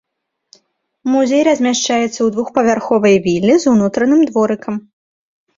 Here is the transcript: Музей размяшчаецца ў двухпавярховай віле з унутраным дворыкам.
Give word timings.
Музей 1.15 1.43
размяшчаецца 1.49 2.07
ў 2.23 2.27
двухпавярховай 2.37 3.15
віле 3.27 3.53
з 3.65 3.75
унутраным 3.75 4.21
дворыкам. 4.31 4.75